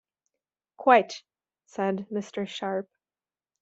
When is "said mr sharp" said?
1.67-2.89